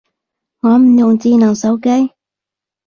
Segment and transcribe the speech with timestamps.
[0.61, 2.11] 我唔用智能手機